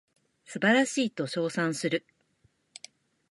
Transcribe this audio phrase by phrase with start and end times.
[0.45, 2.03] 素晴らしいと称賛する